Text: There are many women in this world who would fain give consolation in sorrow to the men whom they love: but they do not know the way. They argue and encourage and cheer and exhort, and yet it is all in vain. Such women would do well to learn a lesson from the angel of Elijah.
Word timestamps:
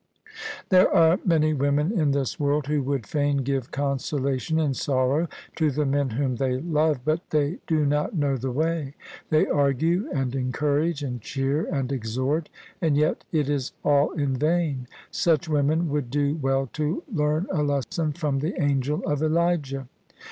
There 0.69 0.89
are 0.91 1.19
many 1.23 1.53
women 1.53 1.91
in 1.91 2.09
this 2.09 2.39
world 2.39 2.65
who 2.65 2.81
would 2.81 3.05
fain 3.05 3.43
give 3.43 3.69
consolation 3.69 4.59
in 4.59 4.73
sorrow 4.73 5.27
to 5.57 5.69
the 5.69 5.85
men 5.85 6.09
whom 6.09 6.37
they 6.37 6.59
love: 6.59 7.01
but 7.05 7.29
they 7.29 7.59
do 7.67 7.85
not 7.85 8.15
know 8.15 8.35
the 8.35 8.49
way. 8.49 8.95
They 9.29 9.45
argue 9.45 10.09
and 10.11 10.33
encourage 10.33 11.03
and 11.03 11.21
cheer 11.21 11.65
and 11.65 11.91
exhort, 11.91 12.49
and 12.81 12.97
yet 12.97 13.25
it 13.31 13.47
is 13.47 13.73
all 13.85 14.11
in 14.13 14.35
vain. 14.37 14.87
Such 15.11 15.47
women 15.47 15.87
would 15.91 16.09
do 16.09 16.33
well 16.41 16.65
to 16.73 17.03
learn 17.13 17.45
a 17.51 17.61
lesson 17.61 18.11
from 18.13 18.39
the 18.39 18.59
angel 18.59 19.03
of 19.07 19.21
Elijah. 19.21 19.87